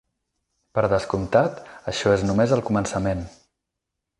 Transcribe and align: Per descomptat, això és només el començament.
Per 0.77 0.83
descomptat, 0.93 1.61
això 1.93 2.15
és 2.17 2.27
només 2.31 2.57
el 2.59 2.65
començament. 2.71 3.25